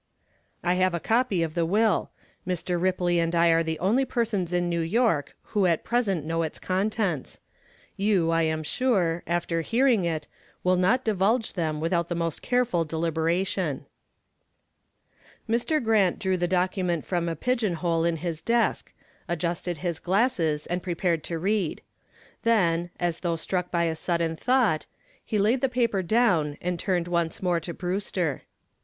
"I 0.63 0.73
have 0.81 0.95
a 0.95 0.99
copy 0.99 1.43
of 1.43 1.53
the 1.53 1.63
will. 1.63 2.09
Mr. 2.47 2.81
Ripley 2.81 3.19
and 3.19 3.35
I 3.35 3.49
are 3.49 3.61
the 3.61 3.77
only 3.77 4.03
persons 4.03 4.51
in 4.51 4.67
New 4.67 4.79
York 4.81 5.35
who 5.53 5.67
at 5.67 5.83
present 5.83 6.25
know 6.25 6.41
its 6.41 6.57
contents. 6.57 7.39
You, 7.97 8.31
I 8.31 8.41
am 8.41 8.63
sure, 8.63 9.21
after 9.27 9.61
hearing 9.61 10.03
it, 10.05 10.25
will 10.63 10.75
not 10.75 11.03
divulge 11.03 11.53
them 11.53 11.79
without 11.79 12.09
the 12.09 12.15
most 12.15 12.41
careful 12.41 12.83
deliberation." 12.83 13.85
Mr. 15.47 15.79
Grant 15.83 16.17
drew 16.17 16.35
the 16.35 16.47
document 16.47 17.05
from 17.05 17.29
a 17.29 17.35
pigeon 17.35 17.75
hole 17.75 18.03
in 18.03 18.15
his 18.17 18.41
desk, 18.41 18.91
adjusted 19.27 19.77
his 19.77 19.99
glasses 19.99 20.65
and 20.65 20.81
prepared 20.81 21.23
to 21.25 21.37
read. 21.37 21.79
Then, 22.41 22.89
as 22.99 23.19
though 23.19 23.35
struck 23.35 23.69
by 23.69 23.83
a 23.83 23.95
sudden 23.95 24.35
thought, 24.35 24.87
he 25.23 25.37
laid 25.37 25.61
the 25.61 25.69
paper 25.69 26.01
down 26.01 26.57
and 26.59 26.79
turned 26.79 27.07
once 27.07 27.43
more 27.43 27.59
to 27.59 27.71
Brewster. 27.75 28.41